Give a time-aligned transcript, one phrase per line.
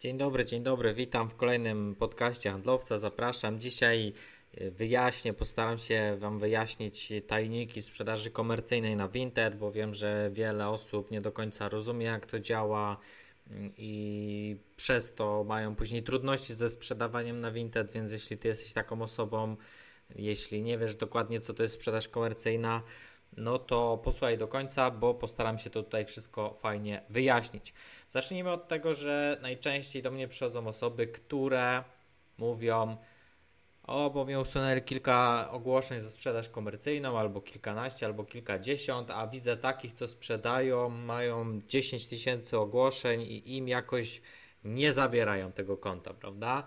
[0.00, 0.94] Dzień dobry, dzień dobry.
[0.94, 2.98] Witam w kolejnym podcaście Handlowca.
[2.98, 3.60] Zapraszam.
[3.60, 4.12] Dzisiaj
[4.54, 10.68] e, wyjaśnię, postaram się Wam wyjaśnić tajniki sprzedaży komercyjnej na Vinted, bo wiem, że wiele
[10.68, 12.96] osób nie do końca rozumie, jak to działa
[13.50, 18.72] mm, i przez to mają później trudności ze sprzedawaniem na Vinted, więc jeśli Ty jesteś
[18.72, 19.56] taką osobą,
[20.16, 22.82] jeśli nie wiesz dokładnie, co to jest sprzedaż komercyjna,
[23.36, 27.74] no to posłuchaj do końca, bo postaram się to tutaj wszystko fajnie wyjaśnić.
[28.08, 31.84] Zacznijmy od tego, że najczęściej do mnie przychodzą osoby, które
[32.38, 32.96] mówią,
[33.82, 39.56] o, bo mi usunęli kilka ogłoszeń za sprzedaż komercyjną, albo kilkanaście, albo kilkadziesiąt, a widzę
[39.56, 44.22] takich, co sprzedają, mają 10 tysięcy ogłoszeń i im jakoś
[44.64, 46.66] nie zabierają tego konta, prawda?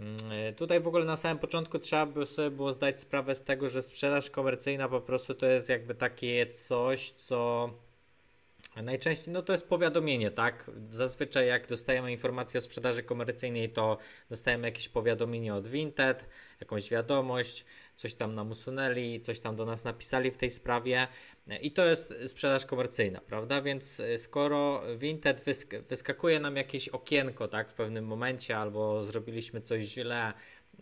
[0.00, 3.68] Mm, tutaj w ogóle na samym początku trzeba by sobie było zdać sprawę z tego,
[3.68, 7.70] że sprzedaż komercyjna po prostu to jest jakby takie coś, co
[8.76, 10.70] Najczęściej no to jest powiadomienie, tak?
[10.90, 13.98] Zazwyczaj jak dostajemy informację o sprzedaży komercyjnej, to
[14.30, 16.24] dostajemy jakieś powiadomienie od Vinted,
[16.60, 17.64] jakąś wiadomość,
[18.00, 21.08] coś tam nam usunęli, coś tam do nas napisali w tej sprawie
[21.62, 23.62] i to jest sprzedaż komercyjna, prawda?
[23.62, 29.60] Więc y, skoro Vinted wysk wyskakuje nam jakieś okienko, tak, w pewnym momencie albo zrobiliśmy
[29.60, 30.32] coś źle,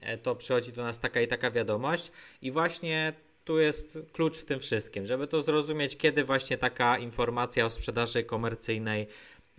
[0.00, 3.12] e, to przychodzi do nas taka i taka wiadomość i właśnie
[3.44, 8.24] tu jest klucz w tym wszystkim, żeby to zrozumieć, kiedy właśnie taka informacja o sprzedaży
[8.24, 9.06] komercyjnej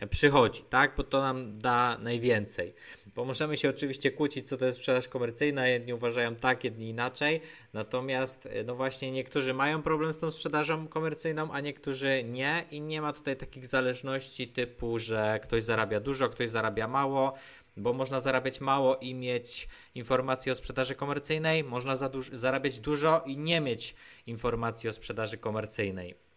[0.07, 0.95] przychodzi, tak?
[0.97, 2.73] Bo to nam da najwięcej.
[3.15, 7.41] Bo możemy się oczywiście kłócić, co to jest sprzedaż komercyjna, jedni uważają tak, jedni inaczej.
[7.73, 13.01] Natomiast, no właśnie, niektórzy mają problem z tą sprzedażą komercyjną, a niektórzy nie, i nie
[13.01, 17.33] ma tutaj takich zależności typu, że ktoś zarabia dużo, ktoś zarabia mało
[17.77, 23.23] bo można zarabiać mało i mieć informacje o sprzedaży komercyjnej, można za duż zarabiać dużo
[23.25, 23.95] i nie mieć
[24.27, 26.28] informacji o sprzedaży komercyjnej.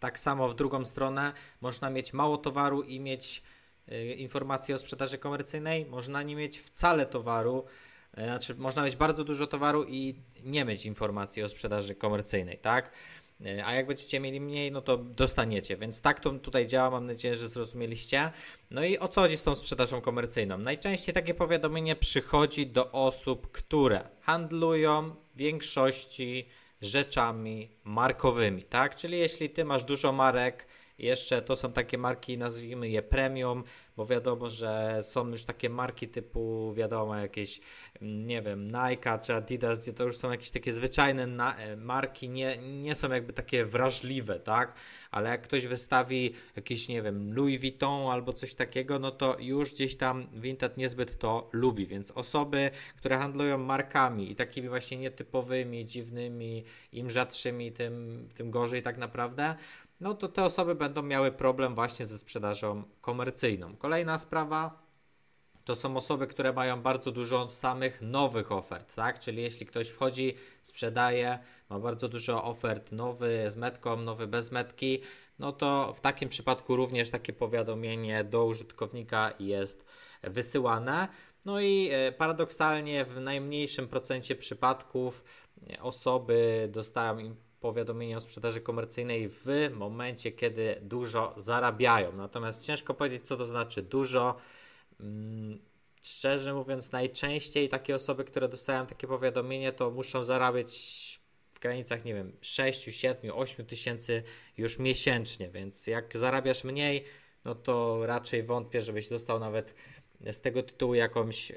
[0.00, 3.42] Tak samo w drugą stronę można mieć mało towaru i mieć
[3.88, 7.64] y, informacje o sprzedaży komercyjnej, można nie mieć wcale towaru,
[8.18, 12.90] y, znaczy można mieć bardzo dużo towaru i nie mieć informacji o sprzedaży komercyjnej, tak?
[13.44, 15.76] E, a jak będziecie mieli mniej, no to dostaniecie.
[15.76, 18.32] Więc tak to tutaj działa, mam nadzieję, że zrozumieliście.
[18.70, 20.58] No i o co chodzi z tą sprzedażą komercyjną?
[20.58, 26.48] Najczęściej takie powiadomienie przychodzi do osób, które handlują w większości
[26.80, 28.94] rzeczami markowymi, tak?
[28.96, 30.66] Czyli jeśli ty masz dużo marek,
[30.98, 33.64] jeszcze to są takie marki, nazwijmy je premium,
[33.96, 37.60] bo wiadomo, że są już takie marki typu, wiadomo, jakieś,
[38.02, 42.28] mm, nie wiem, Nike czy Adidas, gdzie to już są jakieś takie zwyczajne e, marki,
[42.28, 44.74] nie, nie są jakby takie wrażliwe, tak?
[45.10, 49.72] Ale jak ktoś wystawi jakieś, nie wiem, Louis Vuitton albo coś takiego, no to już
[49.72, 55.84] gdzieś tam Vinted niezbyt to lubi, więc osoby, które handlują markami i takimi właśnie nietypowymi,
[55.84, 59.56] dziwnymi, im rzadszymi, tym, tym gorzej tak naprawdę,
[60.00, 63.76] no to te osoby będą miały problem właśnie ze sprzedażą komercyjną.
[63.76, 64.86] Kolejna sprawa
[65.66, 69.18] to są osoby, które mają bardzo dużo samych nowych ofert, tak?
[69.20, 71.38] Czyli jeśli ktoś wchodzi, sprzedaje,
[71.70, 75.00] ma bardzo dużo ofert, nowy z metką, nowy bez metki,
[75.38, 79.84] no to w takim przypadku również takie powiadomienie do użytkownika jest
[80.22, 81.08] wysyłane.
[81.44, 85.24] No i e, paradoksalnie w najmniejszym procencie przypadków
[85.80, 92.12] osoby dostają powiadomienia o sprzedaży komercyjnej w momencie, kiedy dużo zarabiają.
[92.12, 94.36] Natomiast ciężko powiedzieć, co to znaczy dużo.
[95.00, 95.58] Mm,
[96.02, 100.70] szczerze mówiąc, najczęściej takie osoby, które dostają takie powiadomienie, to muszą zarabiać
[101.54, 104.22] w granicach, nie wiem, 6, 7, 8 tysięcy
[104.56, 107.04] już miesięcznie, więc jak zarabiasz mniej,
[107.44, 109.74] no to raczej wątpię, żebyś dostał nawet
[110.32, 111.52] z tego tytułu jakąś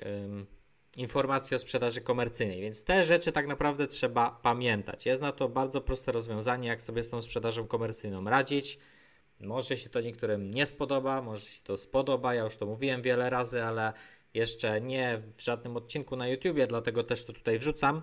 [0.97, 5.05] informacji o sprzedaży komercyjnej, więc te rzeczy tak naprawdę trzeba pamiętać.
[5.05, 8.79] Jest na to bardzo proste rozwiązanie, jak sobie z tą sprzedażą komercyjną radzić.
[9.39, 13.29] Może się to niektórym nie spodoba, może się to spodoba, ja już to mówiłem wiele
[13.29, 13.93] razy, ale
[14.33, 18.01] jeszcze nie w żadnym odcinku na YouTubie, dlatego też to tutaj wrzucam.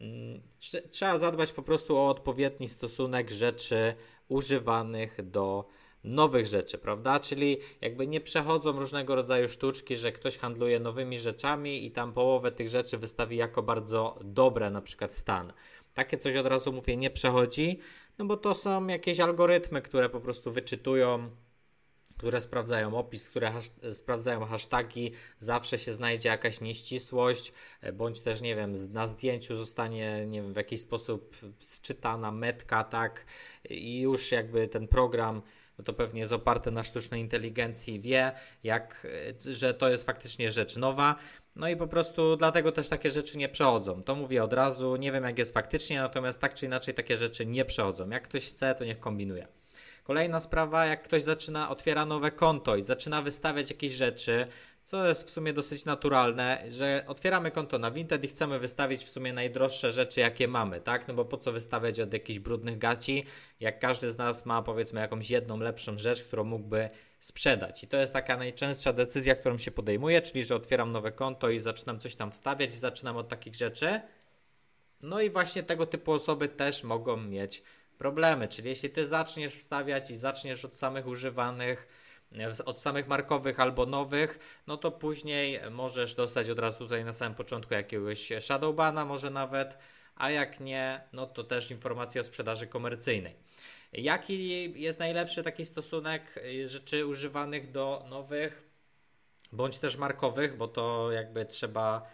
[0.00, 0.42] Mm,
[0.90, 3.94] trzeba zadbać po prostu o odpowiedni stosunek rzeczy
[4.28, 5.68] używanych do
[6.04, 7.20] nowych rzeczy, prawda?
[7.20, 12.52] Czyli jakby nie przechodzą różnego rodzaju sztuczki, że ktoś handluje nowymi rzeczami i tam połowę
[12.52, 15.52] tych rzeczy wystawi jako bardzo dobre, na przykład stan.
[15.94, 17.78] Takie coś od razu mówię, nie przechodzi,
[18.18, 21.30] no bo to są jakieś algorytmy, które po prostu wyczytują
[22.22, 28.40] które sprawdzają opis, które hasz sprawdzają hasztagi, zawsze się znajdzie jakaś nieścisłość, e, bądź też,
[28.40, 33.26] nie wiem, na zdjęciu zostanie, nie wiem, w jakiś sposób sczytana metka, tak,
[33.70, 35.42] i już jakby ten program
[35.78, 38.32] no to pewnie jest oparte na sztucznej inteligencji, wie,
[38.62, 39.06] jak,
[39.50, 41.16] że to jest faktycznie rzecz nowa.
[41.56, 44.02] No i po prostu dlatego też takie rzeczy nie przechodzą.
[44.02, 47.46] To mówię od razu, nie wiem jak jest faktycznie, natomiast tak czy inaczej takie rzeczy
[47.46, 48.10] nie przechodzą.
[48.10, 49.48] Jak ktoś chce, to niech kombinuje.
[50.04, 54.46] Kolejna sprawa, jak ktoś zaczyna, otwiera nowe konto i zaczyna wystawiać jakieś rzeczy,
[54.84, 59.08] co jest w sumie dosyć naturalne, że otwieramy konto na Vinted i chcemy wystawić w
[59.08, 61.08] sumie najdroższe rzeczy, jakie mamy, tak?
[61.08, 63.24] No bo po co wystawiać od jakichś brudnych gaci,
[63.60, 67.84] jak każdy z nas ma powiedzmy jakąś jedną lepszą rzecz, którą mógłby sprzedać.
[67.84, 71.60] I to jest taka najczęstsza decyzja, którą się podejmuje, czyli że otwieram nowe konto i
[71.60, 74.00] zaczynam coś tam wstawiać i zaczynam od takich rzeczy.
[75.02, 77.62] No i właśnie tego typu osoby też mogą mieć
[77.98, 81.88] problemy, czyli jeśli ty zaczniesz wstawiać i zaczniesz od samych używanych,
[82.64, 87.34] od samych markowych albo nowych, no to później możesz dostać od razu tutaj na samym
[87.34, 89.78] początku jakiegoś shadowbana może nawet,
[90.16, 93.34] a jak nie, no to też informacje o sprzedaży komercyjnej.
[93.92, 98.72] Jaki jest najlepszy taki stosunek y, rzeczy używanych do nowych
[99.52, 102.06] bądź też markowych, bo to jakby trzeba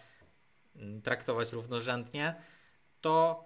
[0.76, 2.34] mm, traktować równorzędnie,
[3.00, 3.44] to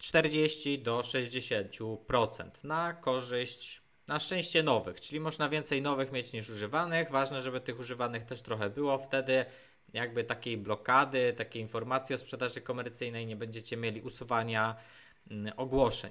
[0.00, 7.10] 40 do 60% na korzyść na szczęście nowych, czyli można więcej nowych mieć niż używanych.
[7.10, 8.98] Ważne, żeby tych używanych też trochę było.
[8.98, 9.44] Wtedy
[9.92, 14.76] jakby takiej blokady, takiej informacji o sprzedaży komercyjnej nie będziecie mieli usuwania
[15.30, 16.10] mm, ogłoszeń.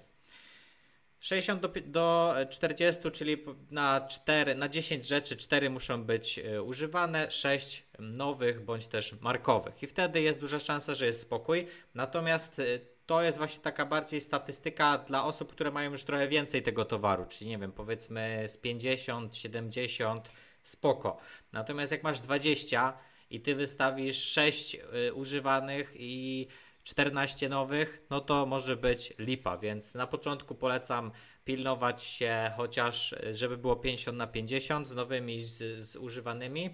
[1.19, 3.37] 60 do, do 40, czyli
[3.71, 9.83] na 4, na 10 rzeczy 4 muszą być y, używane, 6 nowych bądź też markowych.
[9.83, 11.67] I wtedy jest duża szansa, że jest spokój.
[11.93, 16.63] Natomiast y, to jest właśnie taka bardziej statystyka dla osób, które mają już trochę więcej
[16.63, 20.29] tego towaru, czyli nie wiem, powiedzmy z 50, 70,
[20.63, 21.17] spoko.
[21.51, 22.97] Natomiast jak masz 20
[23.29, 24.75] i ty wystawisz 6
[25.07, 26.47] y, używanych i
[26.83, 31.11] 14 nowych, no to może być lipa, więc na początku polecam
[31.45, 36.73] pilnować się chociaż, y, żeby było 50 na 50 z nowymi, z, z używanymi.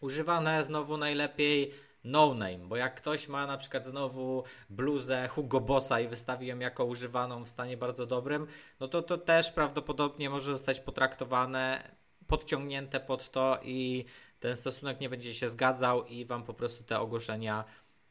[0.00, 1.72] Używane znowu najlepiej
[2.06, 6.58] no name, bo jak ktoś ma na przykład znowu bluzę Hugo Bossa i wystawi ją
[6.58, 8.46] jako używaną w stanie bardzo dobrym,
[8.80, 11.90] no to to też prawdopodobnie może zostać potraktowane,
[12.26, 14.04] podciągnięte pod to i
[14.40, 17.64] ten stosunek nie będzie się zgadzał i wam po prostu te ogłoszenia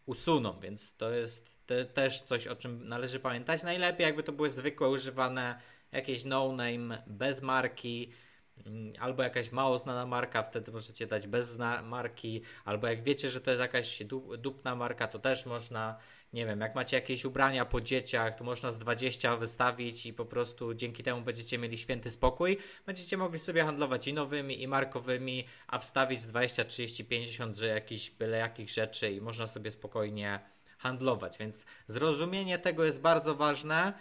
[0.06, 3.64] usuną, więc to jest te, też coś, o czym należy pamiętać.
[3.64, 5.60] Najlepiej jakby to były zwykłe używane
[5.92, 8.12] jakieś no name bez marki,
[9.00, 13.52] albo jakaś mało znana marka, wtedy możecie dać bez marki, albo jak wiecie, że to
[13.52, 14.04] jest jakaś
[14.38, 15.98] dupna marka, to też można,
[16.34, 20.25] nie wiem, jak macie jakieś ubrania po dzieciach, to można z 20 wystawić i po
[20.25, 22.57] prostu dzięki temu będziecie mieli święty spokój.
[22.86, 27.68] Będziecie mogli sobie handlować i nowymi, i markowymi, a wstawić z 20, 30, 50, że
[27.68, 30.40] jakiś byle jakich rzeczy i można sobie spokojnie
[30.78, 31.38] handlować.
[31.38, 33.94] Więc zrozumienie tego jest bardzo ważne.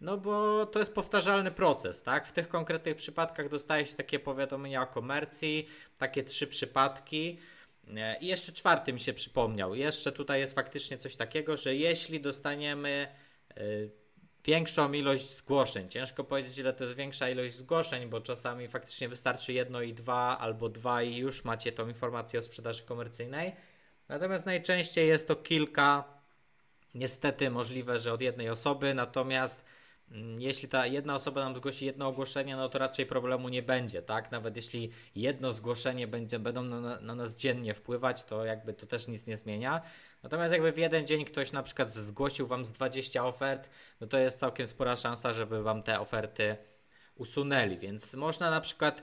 [0.00, 2.26] No bo to jest powtarzalny proces, tak?
[2.26, 5.68] W tych konkretnych przypadkach dostaje się takie powiadomienia o komercji,
[5.98, 7.38] takie trzy przypadki.
[8.20, 9.74] I jeszcze czwarty mi się przypomniał.
[9.74, 13.08] Jeszcze tutaj jest faktycznie coś takiego, że jeśli dostaniemy
[13.58, 13.90] y,
[14.44, 19.52] większą ilość zgłoszeń, ciężko powiedzieć, ile to jest większa ilość zgłoszeń, bo czasami faktycznie wystarczy
[19.52, 23.52] jedno i dwa, albo dwa i już macie tą informację o sprzedaży komercyjnej.
[24.08, 26.04] Natomiast najczęściej jest to kilka.
[26.94, 29.64] Niestety możliwe, że od jednej osoby, natomiast
[30.38, 34.30] jeśli ta jedna osoba nam zgłosi jedno ogłoszenie, no to raczej problemu nie będzie, tak?
[34.30, 39.08] Nawet jeśli jedno zgłoszenie będzie, będą na, na, nas dziennie wpływać, to jakby to też
[39.08, 39.82] nic nie zmienia.
[40.22, 43.70] Natomiast jakby w jeden dzień ktoś na przykład zgłosił Wam z 20 ofert,
[44.00, 46.56] no to jest całkiem spora szansa, żeby Wam te oferty
[47.14, 49.02] usunęli, więc można na przykład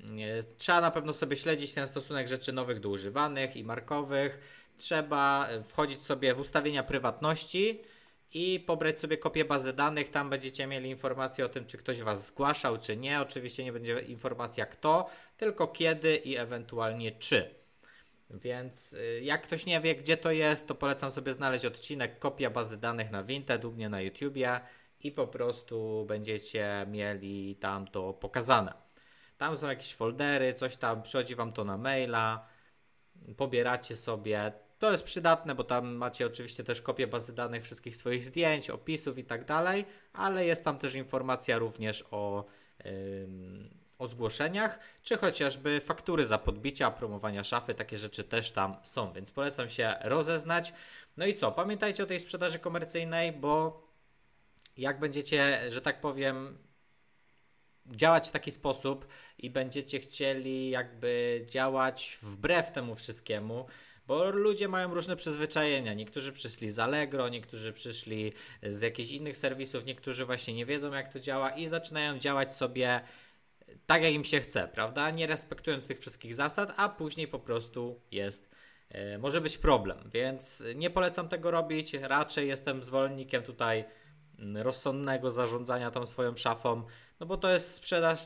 [0.00, 0.18] mm,
[0.58, 4.38] Trzeba na pewno sobie śledzić ten stosunek rzeczy nowych do używanych i markowych.
[4.76, 7.82] Trzeba wchodzić sobie w ustawienia prywatności
[8.34, 10.08] i pobrać sobie kopię bazy danych.
[10.08, 13.20] Tam będziecie mieli informację o tym, czy ktoś Was zgłaszał, czy nie.
[13.20, 17.54] Oczywiście nie będzie informacja kto, tylko kiedy i ewentualnie czy.
[18.30, 22.50] Więc y, jak ktoś nie wie, gdzie to jest, to polecam sobie znaleźć odcinek kopia
[22.50, 24.60] bazy danych na Vinted u mnie na YouTubie
[25.00, 28.72] i po prostu będziecie mieli tam to pokazane.
[29.38, 32.46] Tam są jakieś foldery, coś tam, przychodzi Wam to na maila,
[33.36, 34.52] pobieracie sobie.
[34.84, 39.18] To jest przydatne, bo tam macie oczywiście też kopię bazy danych wszystkich swoich zdjęć, opisów
[39.18, 42.44] i tak dalej, ale jest tam też informacja również o,
[43.98, 49.30] o zgłoszeniach, czy chociażby faktury za podbicia, promowania szafy, takie rzeczy też tam są, więc
[49.30, 50.72] polecam się rozeznać.
[51.16, 53.82] No i co, pamiętajcie o tej sprzedaży komercyjnej, bo
[54.76, 56.58] jak będziecie, że tak powiem,
[57.86, 59.06] działać w taki sposób
[59.38, 63.66] i będziecie chcieli jakby działać wbrew temu wszystkiemu,
[64.06, 65.94] bo ludzie mają różne przyzwyczajenia.
[65.94, 68.32] Niektórzy przyszli z Allegro, niektórzy przyszli
[68.62, 73.00] z jakichś innych serwisów, niektórzy właśnie nie wiedzą, jak to działa i zaczynają działać sobie
[73.86, 75.10] tak, jak im się chce, prawda?
[75.10, 78.50] Nie respektując tych wszystkich zasad, a później po prostu jest
[78.88, 81.94] e, może być problem, więc nie polecam tego robić.
[81.94, 83.84] Raczej jestem zwolennikiem tutaj
[84.38, 86.82] mm, rozsądnego zarządzania tą swoją szafą.
[87.20, 88.18] no bo to jest sprzedaż,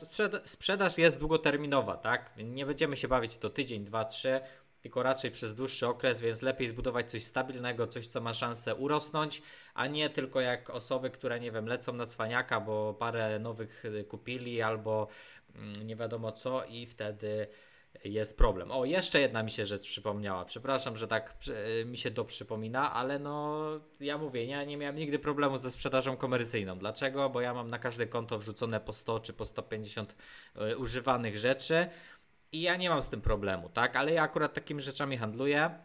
[0.45, 2.33] sprzedaż jest długoterminowa, tak?
[2.37, 4.39] Nie będziemy się bawić to tydzień, dwa, trzy,
[4.81, 9.41] tylko raczej przez dłuższy okres, więc lepiej zbudować coś stabilnego, coś, co ma szansę urosnąć,
[9.73, 14.03] a nie tylko jak osoby, które, nie wiem, lecą na cwaniaka, bo parę nowych y,
[14.03, 15.07] kupili albo
[15.55, 17.47] mm, nie wiadomo co i wtedy
[18.03, 18.71] jest problem.
[18.71, 20.45] O, jeszcze jedna mi się rzecz przypomniała.
[20.45, 21.35] Przepraszam, że tak
[21.81, 23.65] y, mi się to przypomina, ale no
[23.99, 26.79] ja mówię, ja nie miałem nigdy problemu ze sprzedażą komercyjną.
[26.79, 27.29] Dlaczego?
[27.29, 30.15] Bo ja mam na każde konto wrzucone po 100 czy po 150
[30.71, 31.87] y, używanych rzeczy
[32.51, 33.95] i ja nie mam z tym problemu, tak?
[33.95, 35.79] Ale ja akurat takimi rzeczami handluję.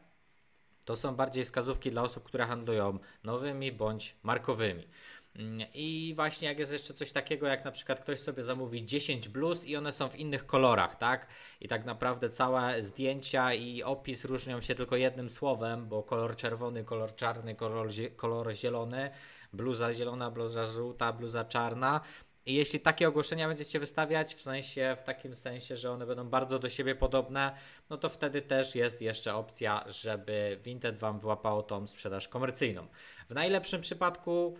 [0.84, 4.88] To są bardziej wskazówki dla osób, które handlują nowymi bądź markowymi.
[5.36, 9.28] Mm, I właśnie jak jest jeszcze coś takiego, jak na przykład ktoś sobie zamówi 10
[9.28, 11.26] bluz i one są w innych kolorach, tak?
[11.60, 16.84] I tak naprawdę całe zdjęcia i opis różnią się tylko jednym słowem, bo kolor czerwony,
[16.84, 19.10] kolor czarny, kolor, kolor zielony,
[19.52, 22.00] bluza zielona, bluza żółta, bluza czarna.
[22.46, 26.58] I jeśli takie ogłoszenia będziecie wystawiać, w sensie, w takim sensie, że one będą bardzo
[26.58, 27.56] do siebie podobne,
[27.90, 32.86] no to wtedy też jest jeszcze opcja, żeby Vinted Wam wyłapało tą sprzedaż komercyjną.
[33.28, 34.56] W najlepszym przypadku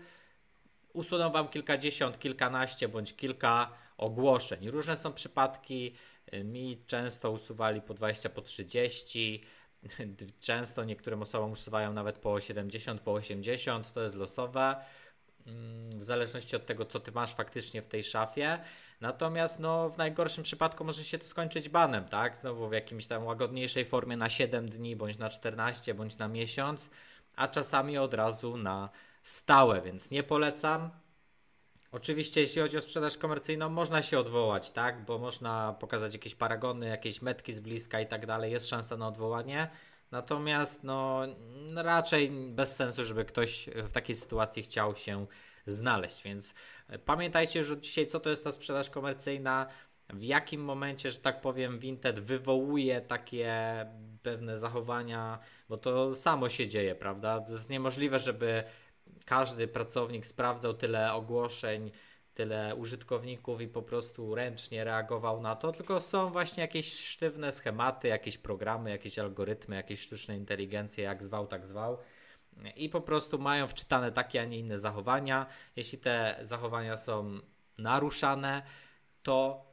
[0.93, 4.69] usuną Wam kilkadziesiąt, kilkanaście bądź kilka ogłoszeń.
[4.69, 5.95] Różne są przypadki,
[6.43, 9.43] mi często usuwali po 20, po 30,
[10.39, 14.75] często niektórym osobom usuwają nawet po 70, po 80, to jest losowe
[15.95, 18.59] w zależności od tego, co ty masz faktycznie w tej szafie.
[19.01, 22.35] Natomiast no, w najgorszym przypadku może się to skończyć banem, tak?
[22.35, 26.89] Znowu w jakimś tam łagodniejszej formie na 7 dni, bądź na 14, bądź na miesiąc,
[27.35, 28.89] a czasami od razu na
[29.23, 30.89] stałe, więc nie polecam.
[31.91, 35.05] Oczywiście, jeśli chodzi o sprzedaż komercyjną, można się odwołać, tak?
[35.05, 38.51] Bo można pokazać jakieś paragony, jakieś metki z bliska i tak dalej.
[38.51, 39.69] Jest szansa na odwołanie.
[40.15, 41.21] Natomiast no,
[41.75, 45.25] raczej bez sensu, żeby ktoś w takiej sytuacji chciał się
[45.67, 46.23] znaleźć.
[46.23, 46.53] Więc
[47.05, 49.67] pamiętajcie już dzisiaj, co to jest ta sprzedaż komercyjna,
[50.09, 53.53] w jakim momencie, że tak powiem, Vinted wywołuje takie
[54.23, 57.41] pewne zachowania, bo to samo się dzieje, prawda?
[57.41, 58.63] To jest niemożliwe, żeby
[59.25, 61.91] każdy pracownik sprawdzał tyle ogłoszeń
[62.35, 68.07] tyle użytkowników i po prostu ręcznie reagował na to, tylko są właśnie jakieś sztywne schematy,
[68.07, 71.97] jakieś programy, jakieś algorytmy, jakieś sztuczne inteligencje, jak zwał, tak zwał.
[72.75, 75.45] I po prostu mają wczytane takie, a nie inne zachowania.
[75.75, 77.39] Jeśli te zachowania są
[77.77, 78.63] naruszane,
[79.23, 79.65] to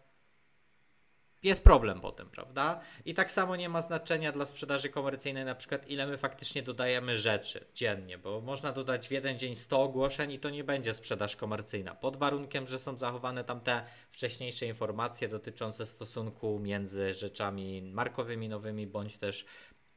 [1.43, 2.81] jest problem potem, prawda?
[3.05, 7.19] I tak samo nie ma znaczenia dla sprzedaży komercyjnej, na przykład ile my faktycznie dodajemy
[7.19, 11.37] rzeczy dziennie, bo można dodać w jeden dzień 100 ogłoszeń i to nie będzie sprzedaż
[11.37, 18.49] komercyjna, pod warunkiem, że są zachowane tam te wcześniejsze informacje dotyczące stosunku między rzeczami markowymi,
[18.49, 19.45] nowymi, bądź też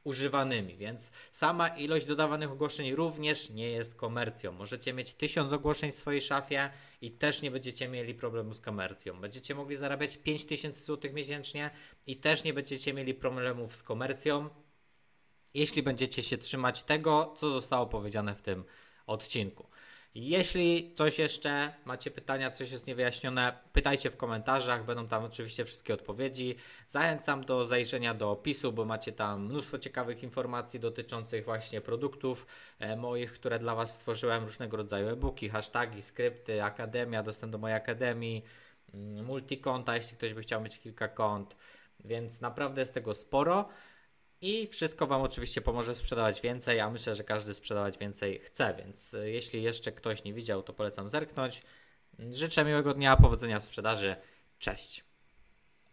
[0.06, 4.52] używanymi, więc sama ilość dodawanych ogłoszeń również nie jest komercją.
[4.52, 6.70] Możecie mieć tysiąc ogłoszeń w swojej szafie
[7.00, 9.20] i też nie będziecie mieli problemu z komercją.
[9.20, 11.70] Będziecie mogli zarabiać 5000 zł miesięcznie
[12.06, 14.48] i też nie będziecie mieli problemów z komercją,
[15.54, 18.64] jeśli będziecie się trzymać tego, co zostało powiedziane w tym
[19.06, 19.66] odcinku.
[20.18, 25.94] Jeśli coś jeszcze macie pytania, coś jest niewyjaśnione, pytajcie w komentarzach, będą tam oczywiście wszystkie
[25.94, 26.56] odpowiedzi.
[26.88, 32.46] Zachęcam do zajrzenia do opisu, bo macie tam mnóstwo ciekawych informacji dotyczących właśnie produktów
[32.78, 37.76] e, moich, które dla Was stworzyłem, różnego rodzaju e-booki, hasztagi, skrypty, akademia, dostęp do mojej
[37.76, 38.44] akademii,
[38.94, 41.56] mm, multikonta, jeśli ktoś by chciał mieć kilka kont,
[42.04, 43.68] więc naprawdę jest tego sporo.
[44.40, 49.14] I wszystko Wam oczywiście pomoże sprzedawać więcej, a myślę, że każdy sprzedawać więcej chce, więc
[49.14, 51.62] e, jeśli jeszcze ktoś nie widział, to polecam zerknąć.
[52.30, 54.16] Życzę miłego dnia, powodzenia w sprzedaży.
[54.58, 55.05] Cześć.